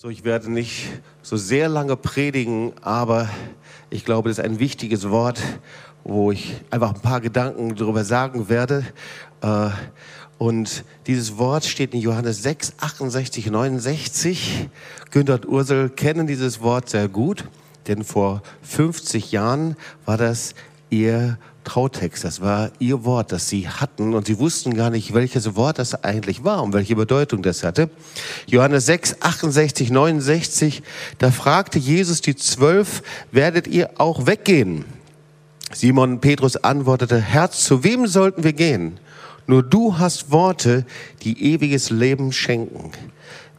[0.00, 0.90] So, ich werde nicht
[1.22, 3.28] so sehr lange predigen, aber
[3.90, 5.42] ich glaube, das ist ein wichtiges Wort,
[6.04, 8.86] wo ich einfach ein paar Gedanken darüber sagen werde.
[9.40, 9.70] Äh,
[10.38, 14.68] und dieses Wort steht in Johannes 6, 68, 69.
[15.10, 17.46] Günther und Ursel kennen dieses Wort sehr gut,
[17.88, 20.54] denn vor 50 Jahren war das
[20.90, 21.38] ihr
[21.68, 22.24] Trautext.
[22.24, 26.02] Das war ihr Wort, das sie hatten und sie wussten gar nicht, welches Wort das
[26.02, 27.90] eigentlich war und welche Bedeutung das hatte.
[28.46, 30.82] Johannes 6, 68, 69,
[31.18, 34.86] da fragte Jesus die Zwölf, werdet ihr auch weggehen?
[35.70, 38.98] Simon Petrus antwortete, Herr, zu wem sollten wir gehen?
[39.46, 40.86] Nur du hast Worte,
[41.22, 42.92] die ewiges Leben schenken.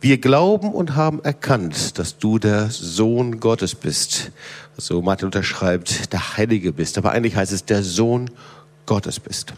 [0.01, 4.31] Wir glauben und haben erkannt, dass du der Sohn Gottes bist
[4.79, 6.97] so Martin unterschreibt, der Heilige bist.
[6.97, 8.31] Aber eigentlich heißt es, der Sohn
[8.85, 9.53] Gottes bist.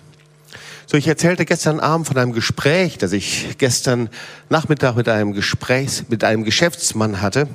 [0.88, 4.10] So, ich erzählte gestern Abend von einem Gespräch, das ich gestern
[4.50, 7.48] Nachmittag mit einem Gesprächs, mit einem Geschäftsmann hatte.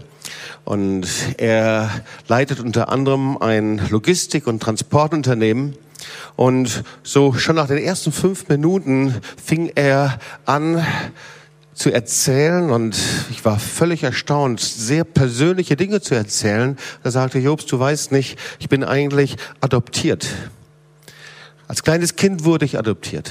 [0.64, 1.90] Und er
[2.28, 5.76] leitet unter anderem ein Logistik- und Transportunternehmen.
[6.36, 10.84] Und so schon nach den ersten fünf Minuten fing er an,
[11.76, 12.96] zu erzählen und
[13.30, 16.76] ich war völlig erstaunt, sehr persönliche Dinge zu erzählen.
[17.02, 20.26] Da sagte Jobst, du weißt nicht, ich bin eigentlich adoptiert.
[21.68, 23.30] Als kleines Kind wurde ich adoptiert.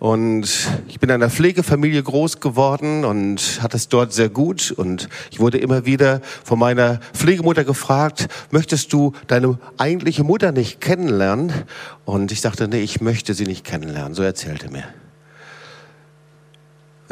[0.00, 0.48] Und
[0.88, 4.72] ich bin in einer Pflegefamilie groß geworden und hatte es dort sehr gut.
[4.72, 10.80] Und ich wurde immer wieder von meiner Pflegemutter gefragt, möchtest du deine eigentliche Mutter nicht
[10.80, 11.52] kennenlernen?
[12.04, 14.14] Und ich sagte, nee, ich möchte sie nicht kennenlernen.
[14.14, 14.82] So erzählte mir.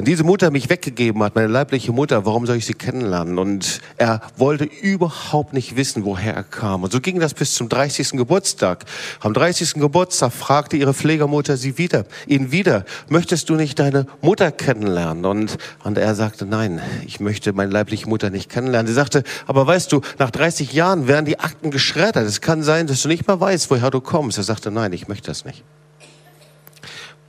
[0.00, 3.38] Wenn diese Mutter mich weggegeben hat, meine leibliche Mutter, warum soll ich sie kennenlernen?
[3.38, 6.84] Und er wollte überhaupt nicht wissen, woher er kam.
[6.84, 8.12] Und so ging das bis zum 30.
[8.12, 8.86] Geburtstag.
[9.20, 9.74] Am 30.
[9.74, 15.26] Geburtstag fragte ihre Pflegermutter sie wieder, ihn wieder, möchtest du nicht deine Mutter kennenlernen?
[15.26, 18.86] Und, und er sagte, nein, ich möchte meine leibliche Mutter nicht kennenlernen.
[18.86, 22.26] Sie sagte, aber weißt du, nach 30 Jahren werden die Akten geschreddert.
[22.26, 24.38] Es kann sein, dass du nicht mehr weißt, woher du kommst.
[24.38, 25.62] Er sagte, nein, ich möchte das nicht.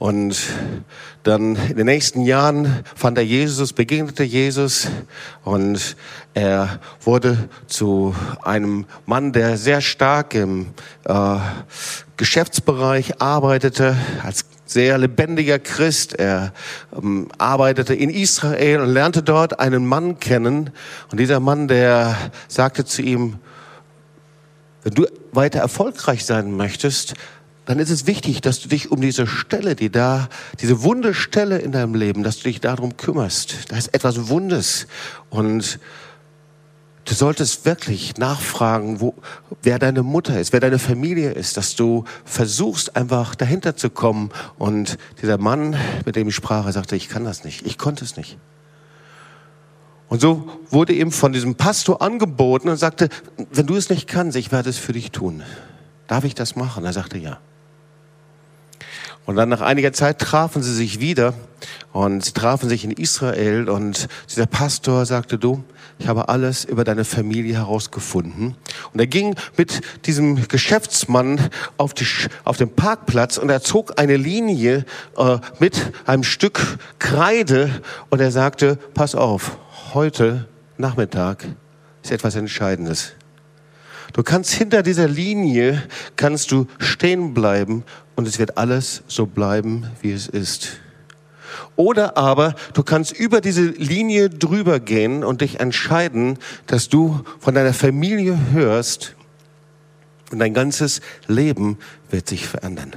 [0.02, 0.36] Und
[1.22, 4.88] dann in den nächsten Jahren fand er Jesus, begegnete Jesus
[5.44, 5.96] und
[6.34, 10.72] er wurde zu einem Mann, der sehr stark im
[11.06, 11.36] äh,
[12.18, 16.16] Geschäftsbereich arbeitete, als sehr lebendiger Christ.
[16.16, 16.52] Er
[17.00, 20.72] ähm, arbeitete in Israel und lernte dort einen Mann kennen.
[21.12, 22.18] Und dieser Mann, der
[22.48, 23.38] sagte zu ihm,
[24.82, 27.14] wenn du weiter erfolgreich sein möchtest,
[27.66, 30.30] dann ist es wichtig, dass du dich um diese Stelle, die da,
[30.60, 33.72] diese wunde Stelle in deinem Leben, dass du dich darum kümmerst.
[33.72, 34.88] Da ist etwas Wundes.
[35.30, 35.80] Und
[37.06, 39.14] du solltest wirklich nachfragen, wo,
[39.62, 44.32] wer deine Mutter ist, wer deine Familie ist, dass du versuchst, einfach dahinter zu kommen.
[44.58, 47.66] Und dieser Mann, mit dem ich sprach, er sagte, ich kann das nicht.
[47.68, 48.38] Ich konnte es nicht.
[50.10, 53.08] Und so wurde ihm von diesem Pastor angeboten und sagte,
[53.52, 55.44] wenn du es nicht kannst, ich werde es für dich tun.
[56.08, 56.84] Darf ich das machen?
[56.84, 57.40] Er sagte, ja.
[59.32, 61.34] Und dann nach einiger Zeit trafen sie sich wieder
[61.94, 65.64] und sie trafen sich in Israel und dieser Pastor sagte, du,
[66.00, 68.58] ich habe alles über deine Familie herausgefunden.
[68.92, 72.06] Und er ging mit diesem Geschäftsmann auf, die,
[72.44, 74.84] auf den Parkplatz und er zog eine Linie
[75.16, 77.70] äh, mit einem Stück Kreide
[78.10, 79.58] und er sagte, pass auf,
[79.94, 81.46] heute Nachmittag
[82.04, 83.14] ist etwas Entscheidendes.
[84.14, 85.82] Du kannst hinter dieser Linie,
[86.18, 87.86] kannst du stehen bleiben
[88.16, 90.80] und es wird alles so bleiben, wie es ist.
[91.76, 97.56] Oder aber du kannst über diese Linie drüber gehen und dich entscheiden, dass du von
[97.56, 99.16] deiner Familie hörst
[100.32, 101.78] und dein ganzes Leben
[102.10, 102.94] wird sich verändern.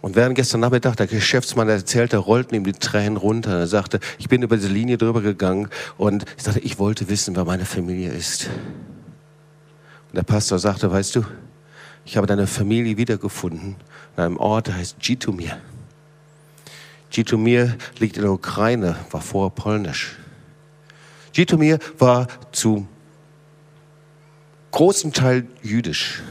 [0.00, 3.58] Und während gestern Nachmittag der Geschäftsmann erzählte, rollten ihm die Tränen runter.
[3.58, 7.34] Er sagte, ich bin über diese Linie drüber gegangen und ich sagte, ich wollte wissen,
[7.34, 8.48] wer meine Familie ist.
[10.08, 11.24] Und der Pastor sagte, weißt du,
[12.08, 13.76] ich habe deine Familie wiedergefunden
[14.16, 15.58] an einem Ort, der heißt Jitomir.
[17.12, 20.16] Jitomir liegt in der Ukraine, war vorher polnisch.
[21.34, 22.88] Jitomir war zu
[24.70, 26.22] großem Teil jüdisch.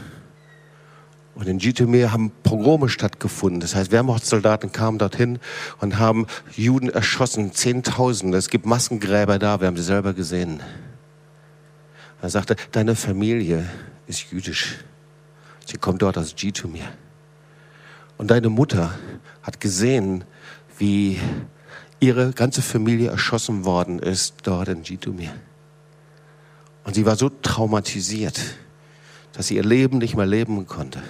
[1.36, 3.60] Und in Jitomir haben Pogrome stattgefunden.
[3.60, 5.38] Das heißt, Wehrmachtssoldaten kamen dorthin
[5.80, 6.26] und haben
[6.56, 8.36] Juden erschossen, Zehntausende.
[8.36, 10.60] Es gibt Massengräber da, wir haben sie selber gesehen.
[12.20, 13.64] Er sagte, deine Familie
[14.08, 14.78] ist jüdisch.
[15.70, 16.88] Sie kommt dort aus Jitomir.
[18.16, 18.98] Und deine Mutter
[19.42, 20.24] hat gesehen,
[20.78, 21.20] wie
[22.00, 25.30] ihre ganze Familie erschossen worden ist dort in Jitomir.
[26.84, 28.40] Und sie war so traumatisiert,
[29.34, 31.02] dass sie ihr Leben nicht mehr leben konnte.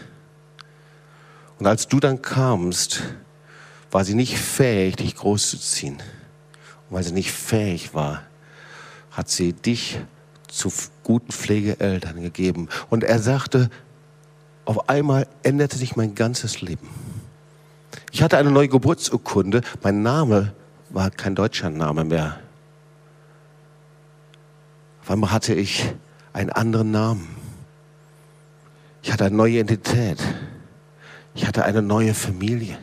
[1.60, 3.04] Und als du dann kamst,
[3.92, 6.02] war sie nicht fähig, dich großzuziehen.
[6.90, 8.22] weil sie nicht fähig war,
[9.12, 10.00] hat sie dich
[10.48, 10.72] zu
[11.04, 12.68] guten Pflegeeltern gegeben.
[12.88, 13.70] Und er sagte,
[14.68, 16.86] auf einmal änderte sich mein ganzes Leben.
[18.12, 19.62] Ich hatte eine neue Geburtsurkunde.
[19.82, 20.52] Mein Name
[20.90, 22.38] war kein deutscher Name mehr.
[25.00, 25.90] Auf einmal hatte ich
[26.34, 27.34] einen anderen Namen.
[29.02, 30.18] Ich hatte eine neue Identität.
[31.34, 32.76] Ich hatte eine neue Familie.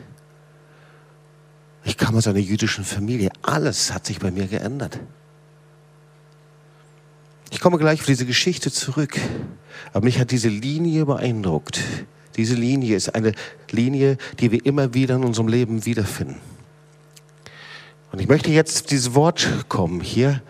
[1.84, 3.30] Ich kam aus einer jüdischen Familie.
[3.42, 4.98] Alles hat sich bei mir geändert.
[7.56, 9.18] Ich komme gleich auf diese Geschichte zurück.
[9.94, 11.80] Aber mich hat diese Linie beeindruckt.
[12.36, 13.32] Diese Linie ist eine
[13.70, 16.36] Linie, die wir immer wieder in unserem Leben wiederfinden.
[18.12, 20.42] Und ich möchte jetzt auf dieses Wort kommen hier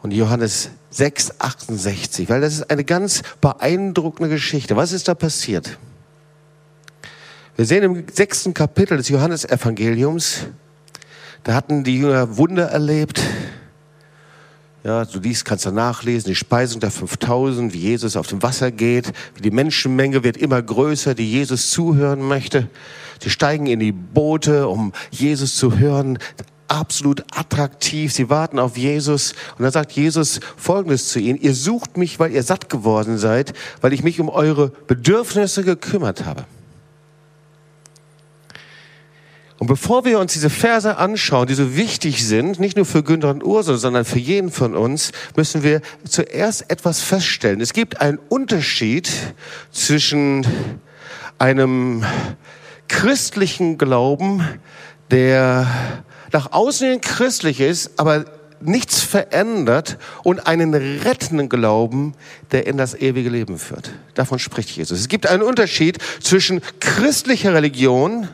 [0.00, 4.74] von Johannes 6, 68, weil das ist eine ganz beeindruckende Geschichte.
[4.74, 5.78] Was ist da passiert?
[7.54, 10.46] Wir sehen im sechsten Kapitel des Johannesevangeliums,
[11.44, 13.22] da hatten die Jünger Wunder erlebt.
[14.86, 18.70] Ja, du liest, kannst du nachlesen, die Speisung der 5000, wie Jesus auf dem Wasser
[18.70, 22.68] geht, wie die Menschenmenge wird immer größer, die Jesus zuhören möchte.
[23.20, 26.20] Sie steigen in die Boote, um Jesus zu hören.
[26.68, 28.12] Absolut attraktiv.
[28.12, 29.32] Sie warten auf Jesus.
[29.58, 31.40] Und dann sagt Jesus Folgendes zu ihnen.
[31.40, 36.24] Ihr sucht mich, weil ihr satt geworden seid, weil ich mich um eure Bedürfnisse gekümmert
[36.24, 36.44] habe.
[39.58, 43.30] Und bevor wir uns diese Verse anschauen, die so wichtig sind, nicht nur für Günther
[43.30, 47.60] und Ursula, sondern für jeden von uns, müssen wir zuerst etwas feststellen.
[47.60, 49.10] Es gibt einen Unterschied
[49.72, 50.46] zwischen
[51.38, 52.04] einem
[52.88, 54.46] christlichen Glauben,
[55.10, 55.66] der
[56.32, 58.26] nach außen hin christlich ist, aber
[58.60, 62.14] nichts verändert und einen rettenden Glauben,
[62.52, 63.90] der in das ewige Leben führt.
[64.14, 64.98] Davon spricht Jesus.
[64.98, 68.28] Es gibt einen Unterschied zwischen christlicher Religion,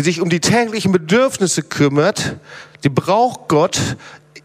[0.00, 2.36] die sich um die täglichen Bedürfnisse kümmert,
[2.84, 3.78] die braucht Gott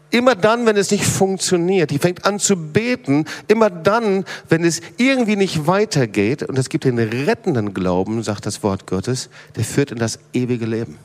[0.09, 1.91] immer dann, wenn es nicht funktioniert.
[1.91, 6.43] Die fängt an zu beten, immer dann, wenn es irgendwie nicht weitergeht.
[6.43, 10.65] Und es gibt den rettenden Glauben, sagt das Wort Gottes, der führt in das ewige
[10.65, 10.97] Leben.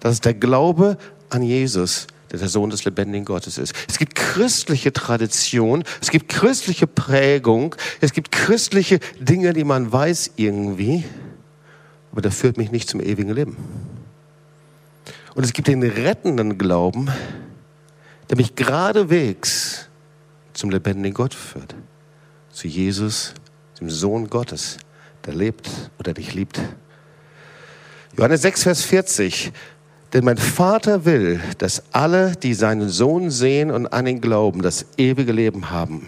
[0.00, 0.98] Das ist der Glaube
[1.30, 3.72] an Jesus, der der Sohn des lebendigen Gottes ist.
[3.88, 10.32] Es gibt christliche Tradition, es gibt christliche Prägung, es gibt christliche Dinge, die man weiß
[10.36, 11.04] irgendwie
[12.14, 13.56] aber der führt mich nicht zum ewigen Leben.
[15.34, 17.08] Und es gibt den rettenden Glauben,
[18.30, 19.88] der mich geradewegs
[20.52, 21.74] zum lebendigen Gott führt.
[22.52, 23.34] Zu Jesus,
[23.80, 24.78] dem Sohn Gottes,
[25.26, 25.68] der lebt
[25.98, 26.60] oder dich liebt.
[28.16, 29.52] Johannes 6, Vers 40.
[30.12, 34.86] Denn mein Vater will, dass alle, die seinen Sohn sehen und an ihn glauben, das
[34.98, 36.06] ewige Leben haben,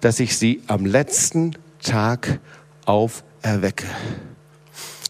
[0.00, 2.38] dass ich sie am letzten Tag
[2.84, 3.88] auferwecke.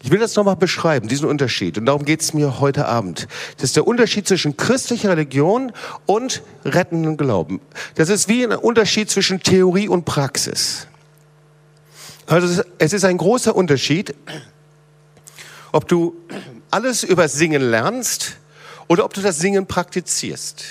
[0.03, 1.77] Ich will das nochmal beschreiben, diesen Unterschied.
[1.77, 3.27] Und darum geht es mir heute Abend.
[3.57, 5.71] Das ist der Unterschied zwischen christlicher Religion
[6.07, 7.61] und rettendem Glauben.
[7.95, 10.87] Das ist wie ein Unterschied zwischen Theorie und Praxis.
[12.25, 14.15] Also es ist ein großer Unterschied,
[15.71, 16.15] ob du
[16.71, 18.37] alles über Singen lernst
[18.87, 20.63] oder ob du das Singen praktizierst.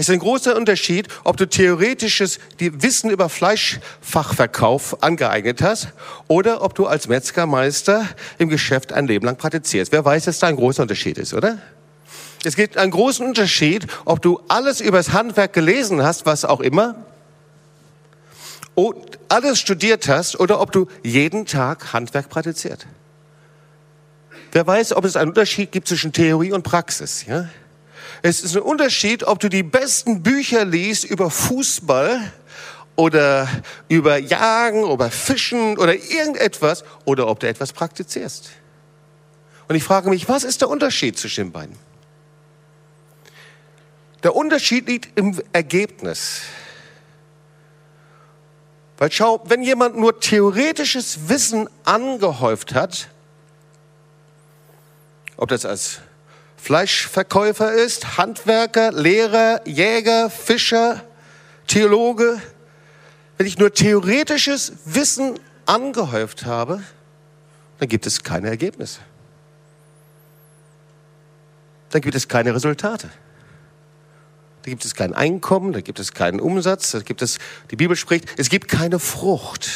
[0.00, 5.88] Es ist ein großer Unterschied, ob du theoretisches Wissen über Fleischfachverkauf angeeignet hast
[6.28, 8.06] oder ob du als Metzgermeister
[8.38, 9.90] im Geschäft ein Leben lang praktizierst.
[9.90, 11.58] Wer weiß, dass da ein großer Unterschied ist, oder?
[12.44, 16.60] Es gibt einen großen Unterschied, ob du alles über das Handwerk gelesen hast, was auch
[16.60, 16.94] immer,
[18.76, 22.86] und alles studiert hast oder ob du jeden Tag Handwerk praktiziert.
[24.52, 27.48] Wer weiß, ob es einen Unterschied gibt zwischen Theorie und Praxis, ja?
[28.22, 32.32] Es ist ein Unterschied, ob du die besten Bücher liest über Fußball
[32.96, 33.48] oder
[33.88, 38.50] über Jagen oder Fischen oder irgendetwas oder ob du etwas praktizierst.
[39.68, 41.76] Und ich frage mich, was ist der Unterschied zwischen den beiden?
[44.24, 46.40] Der Unterschied liegt im Ergebnis.
[48.96, 53.08] Weil schau, wenn jemand nur theoretisches Wissen angehäuft hat,
[55.36, 56.00] ob das als
[56.58, 61.02] Fleischverkäufer ist, Handwerker, Lehrer, Jäger, Fischer,
[61.66, 62.40] Theologe,
[63.38, 66.82] wenn ich nur theoretisches Wissen angehäuft habe,
[67.78, 69.00] dann gibt es keine Ergebnisse.
[71.90, 73.08] Dann gibt es keine Resultate.
[74.62, 77.38] Da gibt es kein Einkommen, da gibt es keinen Umsatz, da gibt es,
[77.70, 79.70] die Bibel spricht, es gibt keine Frucht.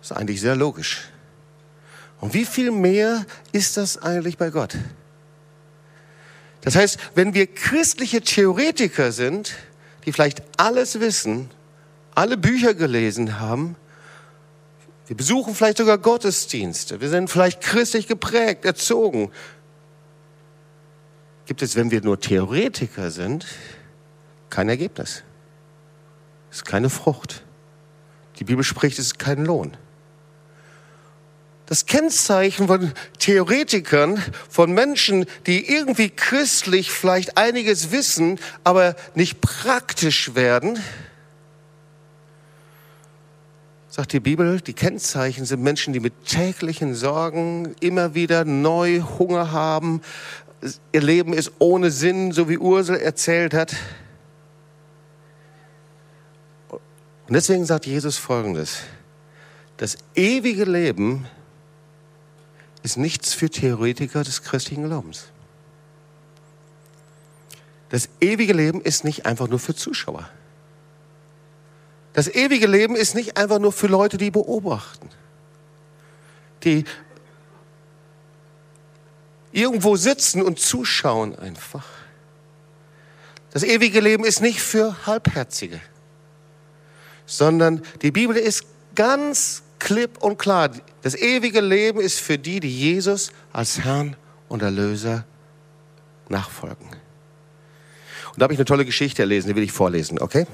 [0.00, 1.08] Das ist eigentlich sehr logisch.
[2.20, 4.76] Und wie viel mehr ist das eigentlich bei Gott?
[6.60, 9.54] Das heißt, wenn wir christliche Theoretiker sind,
[10.04, 11.50] die vielleicht alles wissen,
[12.14, 13.76] alle Bücher gelesen haben,
[15.08, 17.00] Wir besuchen vielleicht sogar Gottesdienste.
[17.00, 19.30] Wir sind vielleicht christlich geprägt, erzogen.
[21.46, 23.46] Gibt es, wenn wir nur Theoretiker sind,
[24.50, 25.22] kein Ergebnis.
[26.50, 27.42] Es ist keine Frucht.
[28.38, 29.78] Die Bibel spricht, es ist kein Lohn.
[31.68, 40.34] Das Kennzeichen von Theoretikern, von Menschen, die irgendwie christlich vielleicht einiges wissen, aber nicht praktisch
[40.34, 40.78] werden,
[43.90, 49.52] sagt die Bibel, die Kennzeichen sind Menschen, die mit täglichen Sorgen immer wieder neu Hunger
[49.52, 50.00] haben.
[50.92, 53.76] Ihr Leben ist ohne Sinn, so wie Ursel erzählt hat.
[56.70, 58.78] Und deswegen sagt Jesus Folgendes.
[59.76, 61.26] Das ewige Leben
[62.82, 65.24] ist nichts für Theoretiker des christlichen Glaubens.
[67.88, 70.28] Das ewige Leben ist nicht einfach nur für Zuschauer.
[72.12, 75.08] Das ewige Leben ist nicht einfach nur für Leute, die beobachten,
[76.64, 76.84] die
[79.52, 81.86] irgendwo sitzen und zuschauen einfach.
[83.50, 85.80] Das ewige Leben ist nicht für Halbherzige,
[87.24, 90.70] sondern die Bibel ist ganz klipp und klar.
[91.02, 94.16] Das ewige Leben ist für die, die Jesus als Herrn
[94.48, 95.24] und Erlöser
[96.28, 96.88] nachfolgen.
[96.88, 100.46] Und da habe ich eine tolle Geschichte erlesen, die will ich vorlesen, okay?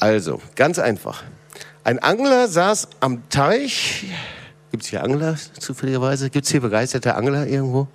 [0.00, 1.22] Also, ganz einfach.
[1.84, 4.06] Ein Angler saß am Teich.
[4.70, 6.30] Gibt es hier Angler zufälligerweise?
[6.30, 7.88] Gibt es hier begeisterte Angler irgendwo?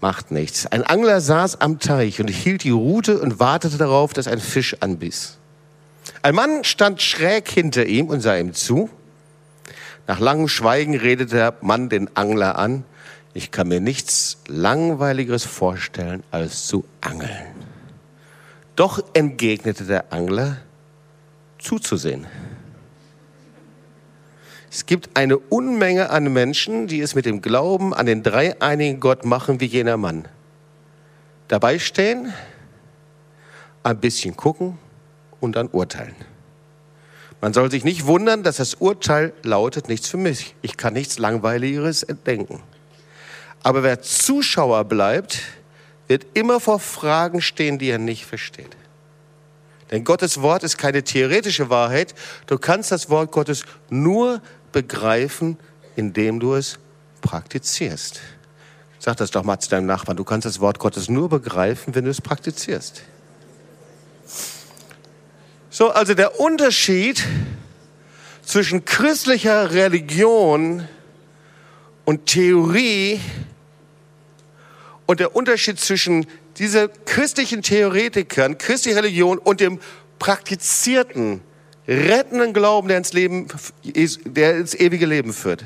[0.00, 0.66] Macht nichts.
[0.66, 4.76] Ein Angler saß am Teich und hielt die Rute und wartete darauf, dass ein Fisch
[4.80, 5.38] anbiss.
[6.22, 8.90] Ein Mann stand schräg hinter ihm und sah ihm zu.
[10.06, 12.84] Nach langem Schweigen redete der Mann den Angler an.
[13.34, 17.46] Ich kann mir nichts Langweiligeres vorstellen, als zu angeln.
[18.76, 20.58] Doch entgegnete der Angler,
[21.58, 22.26] zuzusehen.
[24.70, 29.24] Es gibt eine Unmenge an Menschen, die es mit dem Glauben an den dreieinigen Gott
[29.24, 30.28] machen wie jener Mann.
[31.48, 32.32] Dabei stehen,
[33.82, 34.78] ein bisschen gucken
[35.40, 36.14] und dann urteilen.
[37.40, 40.54] Man soll sich nicht wundern, dass das Urteil lautet, nichts für mich.
[40.62, 42.62] Ich kann nichts Langweiligeres entdenken.
[43.62, 45.42] Aber wer Zuschauer bleibt,
[46.08, 48.76] wird immer vor Fragen stehen, die er nicht versteht.
[49.90, 52.14] Denn Gottes Wort ist keine theoretische Wahrheit.
[52.46, 54.40] Du kannst das Wort Gottes nur
[54.72, 55.58] begreifen,
[55.94, 56.78] indem du es
[57.20, 58.20] praktizierst.
[58.98, 60.16] Sag das doch mal zu deinem Nachbarn.
[60.16, 63.02] Du kannst das Wort Gottes nur begreifen, wenn du es praktizierst.
[65.76, 67.22] So, also der Unterschied
[68.40, 70.88] zwischen christlicher Religion
[72.06, 73.20] und Theorie
[75.04, 76.24] und der Unterschied zwischen
[76.56, 79.78] diese christlichen Theoretikern, christliche Religion und dem
[80.18, 81.42] praktizierten,
[81.86, 83.46] rettenden Glauben, der ins Leben,
[83.84, 85.62] der ins ewige Leben führt.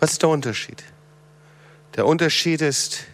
[0.00, 0.82] Was ist der Unterschied?
[1.94, 3.04] Der Unterschied ist,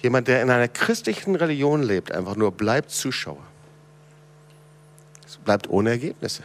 [0.00, 3.44] jemand, der in einer christlichen Religion lebt, einfach nur bleibt Zuschauer.
[5.44, 6.42] Bleibt ohne Ergebnisse.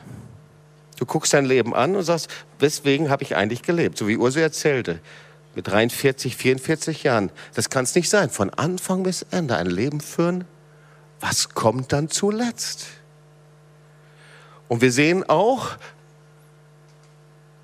[0.98, 2.30] Du guckst dein Leben an und sagst,
[2.60, 3.98] weswegen habe ich eigentlich gelebt?
[3.98, 5.00] So wie Urso erzählte
[5.56, 7.32] mit 43, 44 Jahren.
[7.54, 8.30] Das kann es nicht sein.
[8.30, 10.46] Von Anfang bis Ende ein Leben führen.
[11.20, 12.88] Was kommt dann zuletzt?
[14.68, 15.70] Und wir sehen auch,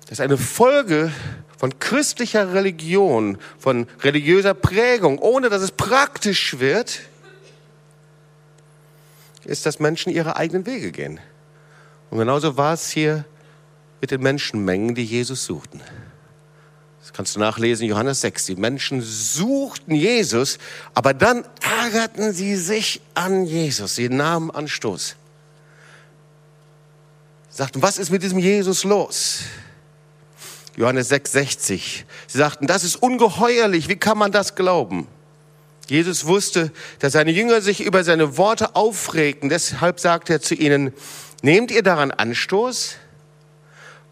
[0.08, 1.12] dass eine Folge
[1.56, 7.00] von christlicher Religion, von religiöser Prägung, ohne dass es praktisch wird,
[9.46, 11.20] ist, dass Menschen ihre eigenen Wege gehen.
[12.10, 13.24] Und genauso war es hier
[14.00, 15.80] mit den Menschenmengen, die Jesus suchten.
[17.00, 18.46] Das kannst du nachlesen, Johannes 6.
[18.46, 20.58] Die Menschen suchten Jesus,
[20.94, 21.44] aber dann
[21.82, 23.94] ärgerten sie sich an Jesus.
[23.94, 25.16] Sie nahmen Anstoß.
[27.48, 29.40] Sie sagten, was ist mit diesem Jesus los?
[30.76, 32.06] Johannes 6, 60.
[32.26, 33.88] Sie sagten, das ist ungeheuerlich.
[33.88, 35.06] Wie kann man das glauben?
[35.86, 39.48] Jesus wusste, dass seine Jünger sich über seine Worte aufregten.
[39.48, 40.92] Deshalb sagte er zu ihnen,
[41.42, 42.96] nehmt ihr daran Anstoß?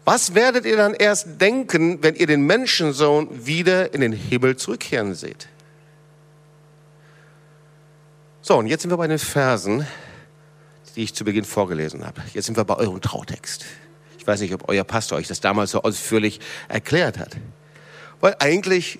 [0.05, 5.15] Was werdet ihr dann erst denken, wenn ihr den Menschensohn wieder in den Himmel zurückkehren
[5.15, 5.47] seht?
[8.41, 9.87] So, und jetzt sind wir bei den Versen,
[10.95, 12.21] die ich zu Beginn vorgelesen habe.
[12.33, 13.65] Jetzt sind wir bei eurem Trautext.
[14.19, 16.39] Ich weiß nicht, ob euer Pastor euch das damals so ausführlich
[16.69, 17.35] erklärt hat.
[18.21, 18.99] Weil eigentlich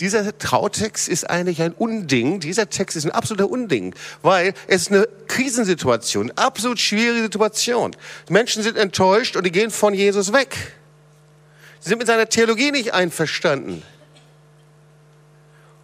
[0.00, 2.40] dieser Trautext ist eigentlich ein Unding.
[2.40, 7.96] Dieser Text ist ein absoluter Unding, weil es ist eine Krisensituation, absolut schwierige Situation.
[8.28, 10.56] Die Menschen sind enttäuscht und die gehen von Jesus weg.
[11.80, 13.82] Sie sind mit seiner Theologie nicht einverstanden.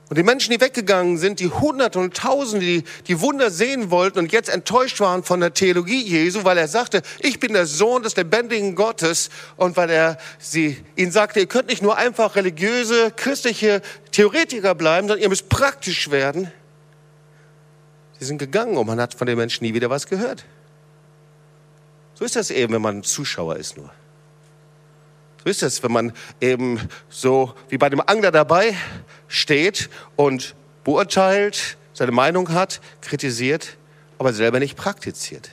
[0.08, 4.18] Und die Menschen, die weggegangen sind, die Hunderte und Tausende, die die Wunder sehen wollten
[4.18, 8.02] und jetzt enttäuscht waren von der Theologie Jesu, weil er sagte, ich bin der Sohn
[8.02, 13.10] des lebendigen Gottes und weil er sie, ihnen sagte, ihr könnt nicht nur einfach religiöse,
[13.16, 13.80] christliche
[14.10, 16.52] Theoretiker bleiben, sondern ihr müsst praktisch werden.
[18.18, 20.44] Sie sind gegangen und man hat von den Menschen nie wieder was gehört.
[22.14, 23.90] So ist das eben, wenn man ein Zuschauer ist nur.
[25.42, 28.76] So ist es, wenn man eben so wie bei dem Angler dabei
[29.26, 33.76] steht und beurteilt, seine Meinung hat, kritisiert,
[34.18, 35.50] aber selber nicht praktiziert.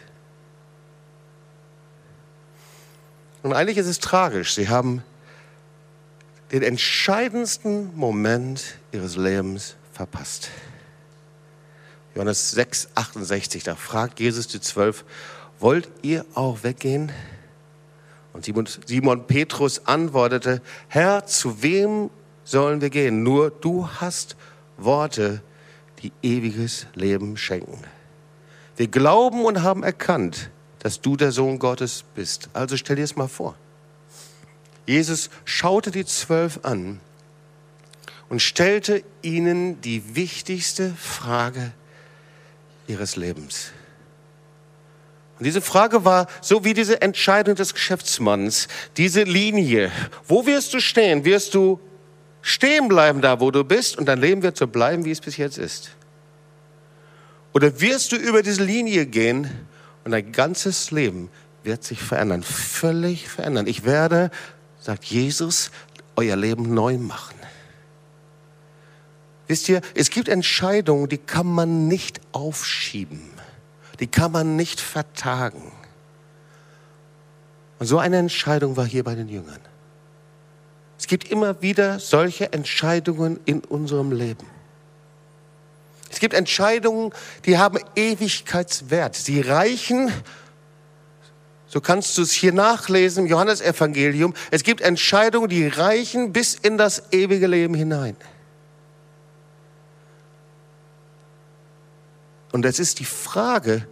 [3.42, 4.54] Und eigentlich ist es tragisch.
[4.54, 5.04] Sie haben
[6.52, 10.50] den entscheidendsten Moment ihres Lebens verpasst.
[12.14, 15.06] Johannes 6, 68, da fragt Jesus die Zwölf,
[15.60, 17.12] wollt ihr auch weggehen?
[18.34, 18.46] Und
[18.86, 22.10] Simon, Petrus antwortete, Herr, zu wem
[22.44, 23.24] sollen wir gehen?
[23.24, 24.36] Nur du hast
[24.78, 25.42] Worte,
[26.02, 27.80] die ewiges Leben schenken.
[28.78, 32.50] Wir glauben und haben erkannt, dass du der Sohn Gottes bist.
[32.54, 33.56] Also stell dir es mal vor.
[34.86, 37.00] Jesus schaute die Zwölf an
[38.30, 41.74] und stellte ihnen die wichtigste Frage
[42.88, 43.72] ihres Lebens.
[45.40, 48.68] Und diese Frage war so wie diese Entscheidung des Geschäftsmanns,
[48.98, 49.90] diese Linie.
[50.28, 51.24] Wo wirst du stehen?
[51.24, 51.80] Wirst du
[52.42, 55.38] stehen bleiben da, wo du bist und dein Leben wird so bleiben, wie es bis
[55.38, 55.92] jetzt ist?
[57.54, 59.50] Oder wirst du über diese Linie gehen
[60.04, 61.30] und dein ganzes Leben
[61.64, 63.66] wird sich verändern, völlig verändern.
[63.66, 64.32] Ich werde,
[64.82, 65.72] sagt Jesus,
[66.18, 67.36] euer Leben neu machen.
[69.48, 73.29] Wisst ihr, es gibt Entscheidungen, die kann man nicht aufschieben
[74.00, 75.72] die kann man nicht vertagen.
[77.80, 79.60] Und so eine Entscheidung war hier bei den Jüngern.
[80.98, 84.46] Es gibt immer wieder solche Entscheidungen in unserem Leben.
[86.12, 87.14] Es gibt Entscheidungen,
[87.46, 89.16] die haben Ewigkeitswert.
[89.16, 90.12] Sie reichen,
[91.68, 96.78] so kannst du es hier nachlesen im Johannesevangelium, es gibt Entscheidungen, die reichen bis in
[96.78, 98.18] das ewige Leben hinein.
[102.52, 103.88] Und es ist die Frage,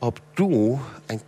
[0.00, 1.20] ob du ein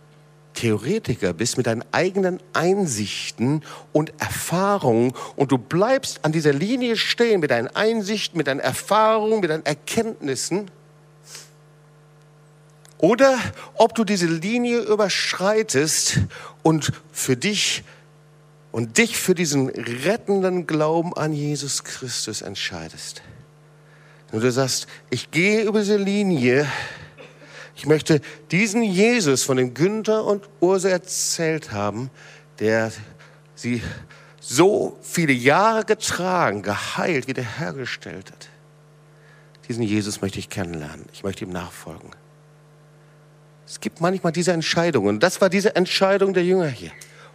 [0.53, 7.41] Theoretiker bist mit deinen eigenen Einsichten und Erfahrungen und du bleibst an dieser Linie stehen
[7.41, 10.71] mit deinen Einsichten, mit deinen Erfahrungen, mit deinen Erkenntnissen.
[12.97, 13.37] Oder
[13.75, 16.21] ob du diese Linie überschreitest
[16.63, 17.83] und für dich
[18.71, 23.21] und dich für diesen rettenden Glauben an Jesus Christus entscheidest.
[24.31, 26.67] Und du sagst, ich gehe über diese Linie.
[27.75, 32.09] Ich möchte diesen Jesus, von dem Günther und Urse erzählt haben,
[32.59, 32.91] der
[33.55, 33.81] sie
[34.39, 38.49] so viele Jahre getragen, geheilt, wiederhergestellt hat.
[39.67, 41.05] Diesen Jesus möchte ich kennenlernen.
[41.13, 42.11] Ich möchte ihm nachfolgen.
[43.65, 45.19] Es gibt manchmal diese Entscheidungen.
[45.19, 46.91] Das war diese Entscheidung der Jünger hier.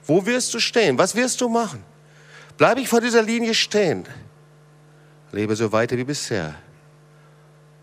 [0.07, 0.99] Wo wirst du stehen?
[0.99, 1.85] Was wirst du machen?
[2.57, 4.05] Bleibe ich vor dieser Linie stehen?
[5.31, 6.55] Lebe so weiter wie bisher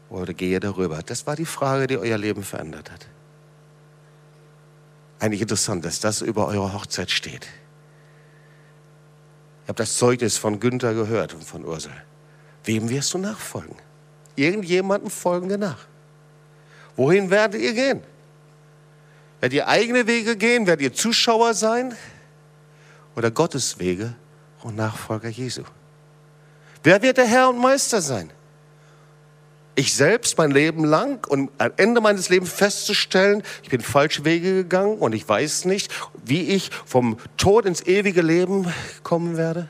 [0.09, 1.01] oder gehe darüber?
[1.03, 3.05] Das war die Frage, die euer Leben verändert hat.
[5.19, 7.47] Eigentlich interessant, dass das über eure Hochzeit steht.
[9.63, 11.91] Ich habe das Zeugnis von Günther gehört und von Ursel.
[12.63, 13.75] Wem wirst du nachfolgen?
[14.35, 15.85] Irgendjemandem folgen wir nach.
[16.95, 18.01] Wohin werdet ihr gehen?
[19.41, 20.65] Werdet ihr eigene Wege gehen?
[20.65, 21.95] Werdet ihr Zuschauer sein?
[23.15, 24.15] Oder Gottes Wege
[24.63, 25.63] und Nachfolger Jesu?
[26.83, 28.31] Wer wird der Herr und Meister sein?
[29.79, 34.53] Ich selbst mein Leben lang und am Ende meines Lebens festzustellen, ich bin falsche Wege
[34.53, 35.89] gegangen und ich weiß nicht,
[36.25, 38.71] wie ich vom Tod ins ewige Leben
[39.03, 39.69] kommen werde?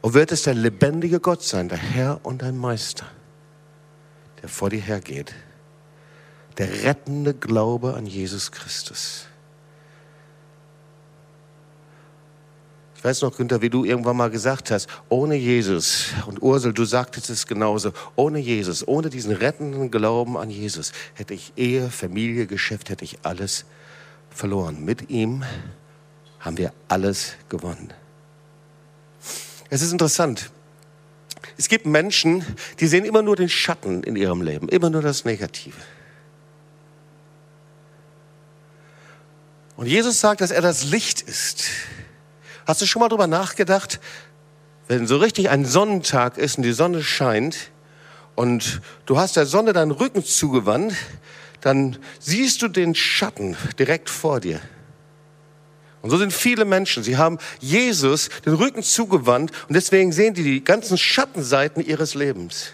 [0.00, 3.06] Und wird es der lebendige Gott sein, der Herr und dein Meister,
[4.40, 5.34] der vor dir hergeht?
[6.56, 9.26] Der rettende Glaube an Jesus Christus.
[13.04, 16.86] Ich weiß noch, Günther, wie du irgendwann mal gesagt hast, ohne Jesus, und Ursel, du
[16.86, 22.46] sagtest es genauso, ohne Jesus, ohne diesen rettenden Glauben an Jesus, hätte ich Ehe, Familie,
[22.46, 23.66] Geschäft, hätte ich alles
[24.30, 24.86] verloren.
[24.86, 25.44] Mit ihm
[26.40, 27.92] haben wir alles gewonnen.
[29.68, 30.50] Es ist interessant.
[31.58, 32.42] Es gibt Menschen,
[32.80, 35.76] die sehen immer nur den Schatten in ihrem Leben, immer nur das Negative.
[39.76, 41.64] Und Jesus sagt, dass er das Licht ist.
[42.66, 44.00] Hast du schon mal drüber nachgedacht,
[44.88, 47.70] wenn so richtig ein Sonnentag ist und die Sonne scheint
[48.34, 50.94] und du hast der Sonne deinen Rücken zugewandt,
[51.60, 54.60] dann siehst du den Schatten direkt vor dir.
[56.02, 57.02] Und so sind viele Menschen.
[57.02, 62.72] Sie haben Jesus den Rücken zugewandt und deswegen sehen die die ganzen Schattenseiten ihres Lebens.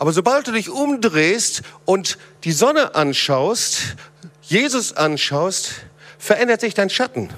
[0.00, 3.96] Aber sobald du dich umdrehst und die Sonne anschaust,
[4.42, 5.74] Jesus anschaust,
[6.20, 7.30] verändert sich dein Schatten.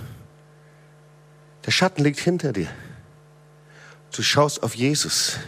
[1.64, 2.68] Der Schatten liegt hinter dir.
[4.14, 5.38] Du schaust auf Jesus.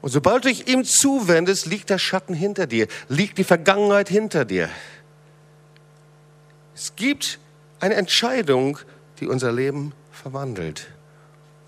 [0.00, 4.44] Und sobald du dich ihm zuwendest, liegt der Schatten hinter dir, liegt die Vergangenheit hinter
[4.44, 4.70] dir.
[6.74, 7.40] Es gibt
[7.80, 8.78] eine Entscheidung,
[9.18, 10.86] die unser Leben verwandelt.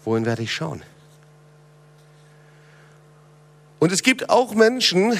[0.05, 0.83] Wohin werde ich schauen?
[3.81, 5.19] Und es gibt auch Menschen,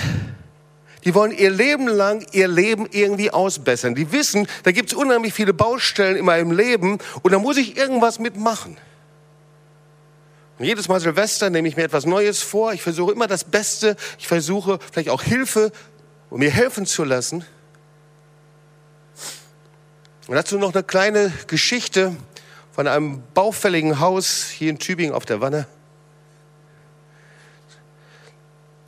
[1.05, 3.95] die wollen ihr Leben lang ihr Leben irgendwie ausbessern.
[3.95, 7.77] Die wissen, da gibt es unheimlich viele Baustellen in meinem Leben und da muss ich
[7.77, 8.77] irgendwas mitmachen.
[10.59, 12.73] Und jedes Mal Silvester nehme ich mir etwas Neues vor.
[12.73, 13.97] Ich versuche immer das Beste.
[14.19, 15.73] Ich versuche vielleicht auch Hilfe,
[16.31, 17.45] um mir helfen zu lassen.
[20.27, 22.17] Und dazu noch eine kleine Geschichte
[22.73, 25.67] von einem baufälligen Haus hier in Tübingen auf der Wanne.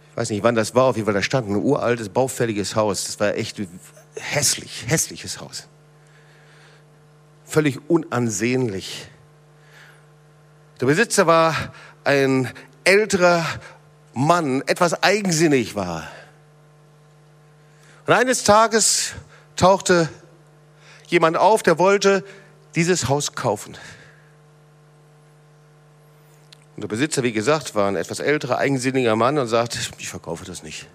[0.01, 3.05] Ich weiß nicht, wann das war, auf jeden Fall, da stand ein uraltes, baufälliges Haus.
[3.05, 3.61] Das war echt
[4.17, 5.69] hässlich, hässliches Haus.
[7.45, 9.09] Völlig unansehnlich.
[10.81, 11.55] Der Besitzer war
[12.05, 12.51] ein
[12.85, 13.45] älterer
[14.15, 16.09] Mann, etwas eigensinnig war.
[18.07, 19.13] Und eines Tages
[19.55, 20.09] tauchte
[21.09, 22.25] jemand auf, der wollte
[22.75, 23.77] dieses Haus kaufen.
[26.77, 30.45] Und der Besitzer, wie gesagt, war ein etwas älterer, eigensinniger Mann und sagt, ich verkaufe
[30.45, 30.87] das nicht.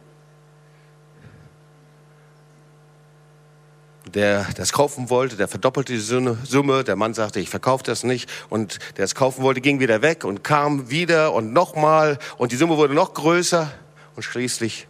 [4.14, 6.84] Der das kaufen wollte, der verdoppelte die Summe.
[6.84, 8.30] Der Mann sagte, ich verkaufe das nicht.
[8.50, 12.20] Und der es kaufen wollte, ging wieder weg und kam wieder und nochmal.
[12.38, 13.72] Und die Summe wurde noch größer.
[14.16, 14.88] Und schließlich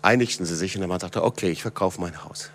[0.00, 2.50] einigten sie sich und der Mann sagte, okay, ich verkaufe mein Haus.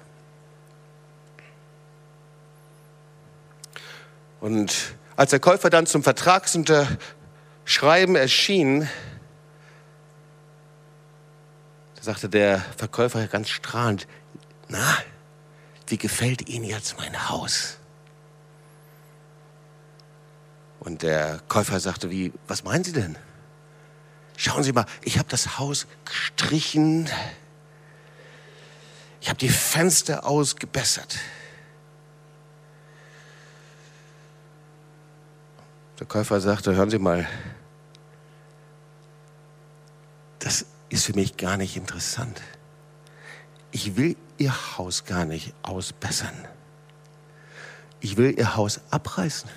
[4.42, 6.04] Und als der Käufer dann zum
[7.68, 8.90] Vertragsunterschreiben erschien,
[11.96, 14.08] da sagte der Verkäufer ganz strahlend,
[14.70, 14.98] na,
[15.88, 17.78] wie gefällt Ihnen jetzt mein Haus?
[20.80, 23.18] Und der Käufer sagte, wie, was meinen Sie denn?
[24.38, 27.10] Schauen Sie mal, ich habe das Haus gestrichen,
[29.20, 31.18] ich habe die Fenster ausgebessert.
[36.00, 37.28] Der Käufer sagte, hören Sie mal,
[40.40, 42.42] das ist für mich gar nicht interessant.
[43.72, 46.48] Ich will Ihr Haus gar nicht ausbessern.
[48.00, 49.50] Ich will Ihr Haus abreißen.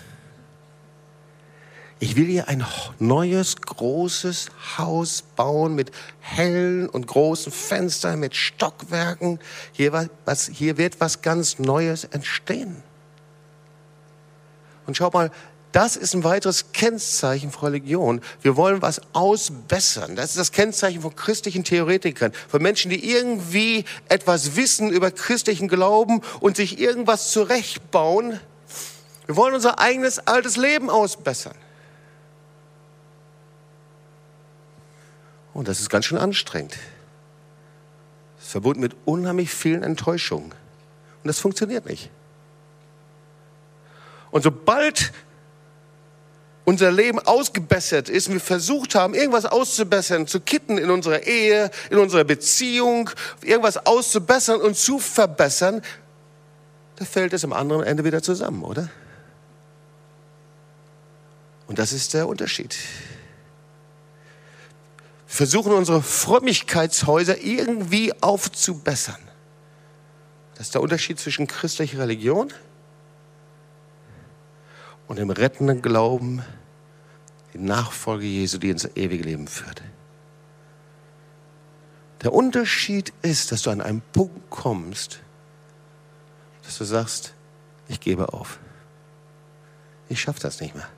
[2.03, 2.65] Ich will ihr ein
[2.99, 9.39] neues, großes Haus bauen mit hellen und großen Fenstern, mit Stockwerken.
[9.73, 12.83] Hier, was, hier wird was ganz Neues entstehen.
[14.87, 15.31] Und schau mal,
[15.73, 18.21] das ist ein weiteres Kennzeichen von Religion.
[18.43, 20.17] Wir wollen was ausbessern.
[20.17, 25.69] Das ist das Kennzeichen von christlichen Theoretikern, von Menschen, die irgendwie etwas wissen über christlichen
[25.69, 28.41] Glauben und sich irgendwas zurechtbauen.
[29.27, 31.55] Wir wollen unser eigenes altes Leben ausbessern.
[35.55, 36.77] Und das ist ganz schön anstrengend.
[38.37, 40.51] Das ist verbunden mit unheimlich vielen Enttäuschungen.
[40.51, 42.11] Und das funktioniert nicht.
[44.33, 45.13] Und sobald
[46.65, 51.71] unser Leben ausgebessert ist und wir versucht haben, irgendwas auszubessern, zu kitten in unserer Ehe,
[51.91, 53.11] in unserer Beziehung,
[53.43, 55.83] irgendwas auszubessern und zu verbessern,
[56.97, 58.91] da fällt es am anderen Ende wieder zusammen, oder?
[61.67, 62.77] Und das ist der Unterschied.
[65.27, 69.17] Wir versuchen unsere Frömmigkeitshäuser irgendwie aufzubessern.
[70.57, 72.55] Das ist der Unterschied zwischen christlicher Religion und
[75.17, 76.43] dem rettenden Glauben
[77.53, 79.83] die Nachfolge Jesu, die ins ewige Leben führt.
[82.23, 85.21] Der Unterschied ist, dass du an einen Punkt kommst,
[86.65, 87.35] dass du sagst,
[87.89, 88.59] ich gebe auf.
[90.09, 90.89] Ich schaffe das nicht mehr.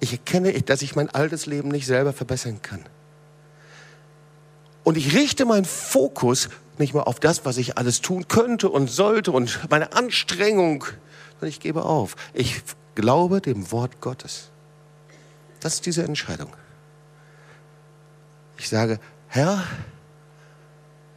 [0.00, 2.84] Ich erkenne, dass ich mein altes Leben nicht selber verbessern kann.
[4.82, 6.48] Und ich richte meinen Fokus
[6.78, 10.84] nicht mehr auf das, was ich alles tun könnte und sollte und meine Anstrengung,
[11.32, 12.16] sondern ich gebe auf.
[12.32, 12.62] Ich
[12.94, 14.50] glaube dem Wort Gottes.
[15.60, 16.54] Das ist diese Entscheidung.
[18.58, 19.64] Ich sage, Herr,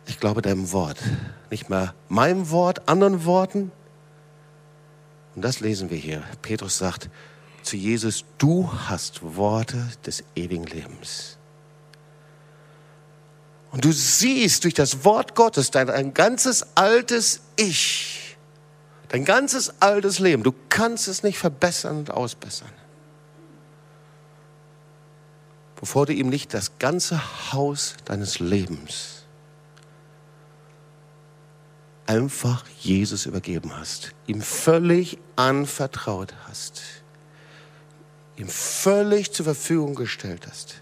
[0.05, 0.97] ich glaube deinem Wort.
[1.49, 3.71] Nicht mehr meinem Wort, anderen Worten.
[5.35, 6.23] Und das lesen wir hier.
[6.41, 7.09] Petrus sagt
[7.61, 11.37] zu Jesus, du hast Worte des ewigen Lebens.
[13.71, 18.26] Und du siehst durch das Wort Gottes dein ein ganzes altes Ich
[19.09, 22.71] Dein ganzes altes Leben, du kannst es nicht verbessern und ausbessern.
[25.79, 29.17] Bevor du ihm nicht das ganze Haus deines Lebens
[32.07, 36.81] einfach Jesus übergeben hast, ihm völlig anvertraut hast,
[38.37, 40.81] ihm völlig zur Verfügung gestellt hast.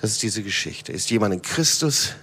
[0.00, 0.92] Das ist diese Geschichte.
[0.92, 2.14] Ist jemand in Christus,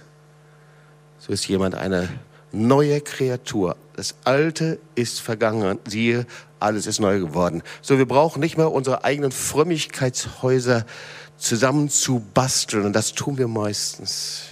[1.28, 2.08] so ist jemand eine
[2.52, 3.76] neue Kreatur.
[3.94, 5.78] Das Alte ist vergangen.
[5.86, 6.26] Siehe,
[6.58, 7.62] alles ist neu geworden.
[7.82, 10.86] So, wir brauchen nicht mehr unsere eigenen Frömmigkeitshäuser
[11.36, 12.86] zusammen zu basteln.
[12.86, 14.44] Und das tun wir meistens.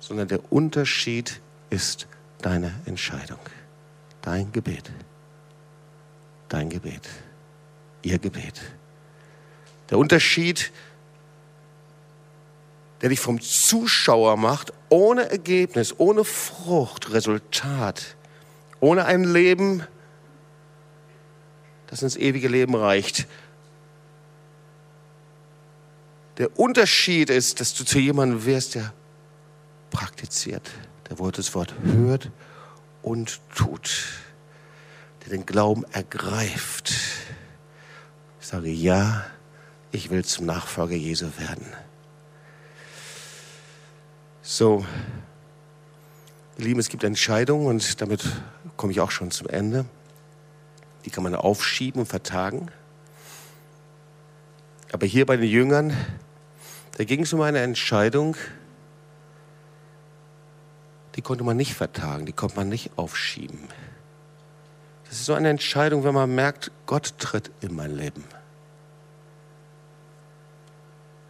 [0.00, 2.08] Sondern der Unterschied ist
[2.42, 3.38] deine Entscheidung.
[4.20, 4.90] Dein Gebet.
[6.48, 7.08] Dein Gebet.
[8.02, 8.60] Ihr Gebet.
[9.90, 10.72] Der Unterschied ist,
[13.00, 18.16] der dich vom Zuschauer macht, ohne Ergebnis, ohne Frucht, Resultat,
[18.80, 19.84] ohne ein Leben,
[21.86, 23.26] das ins ewige Leben reicht.
[26.38, 28.92] Der Unterschied ist, dass du zu jemandem wirst, der
[29.90, 30.70] praktiziert,
[31.08, 32.30] der das Wort hört
[33.02, 33.90] und tut,
[35.24, 36.92] der den Glauben ergreift.
[38.40, 39.24] Ich sage ja,
[39.90, 41.66] ich will zum Nachfolger Jesu werden.
[44.50, 44.82] So,
[46.56, 48.24] ihr Lieben, es gibt Entscheidungen und damit
[48.78, 49.84] komme ich auch schon zum Ende.
[51.04, 52.70] Die kann man aufschieben und vertagen.
[54.90, 55.94] Aber hier bei den Jüngern,
[56.96, 58.36] da ging es um eine Entscheidung,
[61.14, 63.68] die konnte man nicht vertagen, die konnte man nicht aufschieben.
[65.10, 68.24] Das ist so eine Entscheidung, wenn man merkt, Gott tritt in mein Leben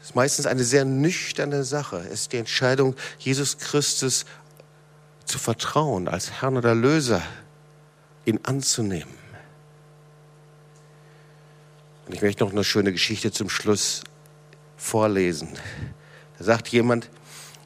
[0.09, 1.99] ist meistens eine sehr nüchterne Sache.
[1.99, 4.25] Es ist die Entscheidung, Jesus Christus
[5.27, 7.21] zu vertrauen, als Herrn oder Löser,
[8.25, 9.13] ihn anzunehmen.
[12.07, 14.03] Und ich möchte noch eine schöne Geschichte zum Schluss
[14.79, 15.51] vorlesen.
[16.39, 17.11] Da sagt jemand,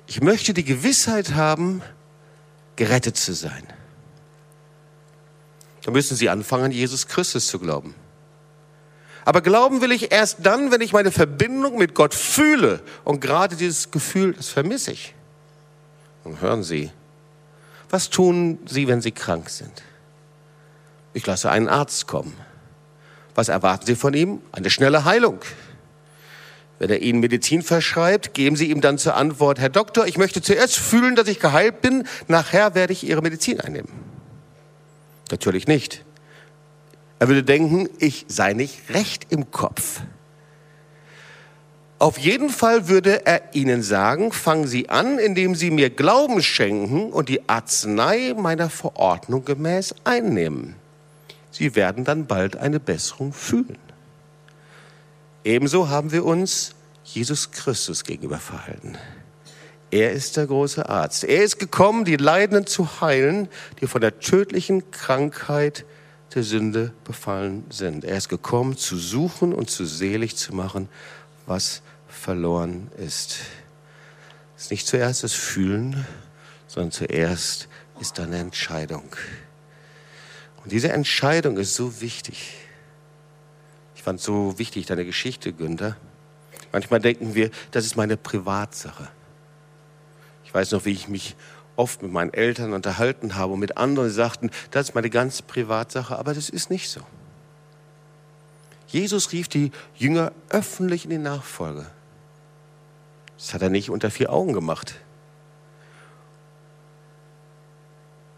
[0.09, 1.81] ich möchte die Gewissheit haben,
[2.75, 3.63] gerettet zu sein.
[5.85, 7.95] Da müssen Sie anfangen, Jesus Christus zu glauben.
[9.25, 12.81] Aber glauben will ich erst dann, wenn ich meine Verbindung mit Gott fühle.
[13.05, 15.15] Und gerade dieses Gefühl, das vermisse ich.
[16.25, 16.91] Und hören Sie,
[17.91, 19.83] was tun Sie, wenn Sie krank sind?
[21.15, 22.37] Ich lasse einen Arzt kommen.
[23.35, 24.41] Was erwarten Sie von ihm?
[24.51, 25.41] Eine schnelle Heilung.
[26.79, 30.43] Wenn er Ihnen Medizin verschreibt, geben Sie ihm dann zur Antwort, Herr Doktor, ich möchte
[30.43, 33.89] zuerst fühlen, dass ich geheilt bin, nachher werde ich Ihre Medizin einnehmen.
[35.31, 36.05] Natürlich nicht.
[37.23, 40.01] Er würde denken, ich sei nicht recht im Kopf.
[42.01, 47.13] Auf jeden Fall würde er ihnen sagen, fangen Sie an, indem Sie mir Glauben schenken
[47.13, 50.75] und die Arznei meiner Verordnung gemäß einnehmen.
[51.53, 53.79] Sie werden dann bald eine Besserung fühlen.
[55.45, 58.99] Ebenso haben wir uns Jesus Christus gegenüber verhalten.
[59.93, 61.23] Er ist der große Arzt.
[61.23, 63.49] Er ist gekommen, die Leidenden zu heilen,
[63.81, 65.85] die von der tödlichen Krankheit
[66.35, 68.05] der Sünde befallen sind.
[68.05, 70.89] Er ist gekommen, zu suchen und zu selig zu machen,
[71.47, 73.41] was verloren ist.
[74.57, 76.07] Es ist nicht zuerst das Fühlen,
[76.67, 77.69] sondern zuerst
[78.01, 79.15] ist eine Entscheidung.
[80.63, 82.55] Und diese Entscheidung ist so wichtig.
[83.95, 85.97] Ich fand so wichtig deine Geschichte, Günther.
[86.73, 89.09] Manchmal denken wir, das ist meine Privatsache.
[90.45, 91.37] Ich weiß noch, wie ich mich
[91.83, 96.17] oft mit meinen Eltern unterhalten habe und mit anderen, sagten, das ist meine ganz Privatsache,
[96.17, 97.01] aber das ist nicht so.
[98.87, 101.87] Jesus rief die Jünger öffentlich in die Nachfolge.
[103.37, 104.95] Das hat er nicht unter vier Augen gemacht.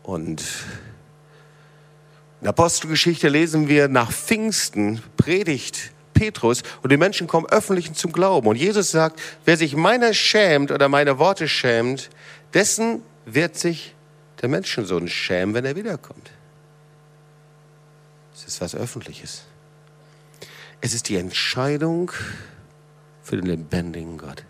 [0.03, 0.41] Und
[2.41, 8.13] in der Apostelgeschichte lesen wir nach Pfingsten predigt Petrus und die Menschen kommen öffentlich zum
[8.13, 8.47] Glauben.
[8.47, 12.09] Und Jesus sagt, wer sich meiner schämt oder meine Worte schämt,
[12.55, 13.95] dessen wird sich
[14.43, 16.31] der Menschensohn schämen, wenn er wiederkommt.
[18.35, 19.45] Es ist was Öffentliches.
[20.81, 22.13] Es ist die Entscheidung
[23.23, 24.45] für den lebendigen Gott.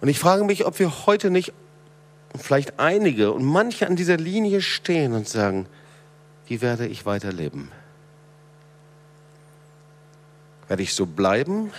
[0.00, 1.52] Und ich frage mich, ob wir heute nicht,
[2.36, 5.66] vielleicht einige und manche an dieser Linie stehen und sagen,
[6.46, 7.70] wie werde ich weiterleben?
[10.68, 11.72] Werde ich so bleiben?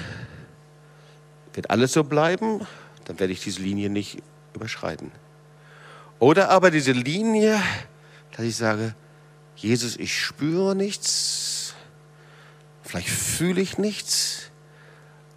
[1.54, 2.66] Wird alles so bleiben?
[3.06, 4.22] Dann werde ich diese Linie nicht
[4.56, 5.12] überschreiten.
[6.20, 7.60] Oder aber diese Linie,
[8.36, 8.96] dass ich sage,
[9.56, 11.76] Jesus, ich spüre nichts,
[12.84, 14.52] vielleicht fühle ich nichts,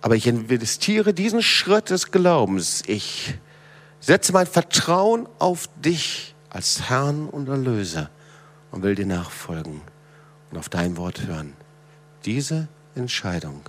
[0.00, 2.82] aber ich investiere diesen Schritt des Glaubens.
[2.86, 3.34] Ich
[4.00, 8.10] setze mein Vertrauen auf dich als Herrn und Erlöser
[8.70, 9.80] und will dir nachfolgen
[10.50, 11.54] und auf dein Wort hören.
[12.24, 13.62] Diese Entscheidung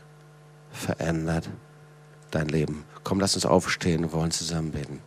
[0.71, 1.49] verändert
[2.31, 2.85] dein Leben.
[3.03, 5.01] Komm, lass uns aufstehen und wollen zusammen beten.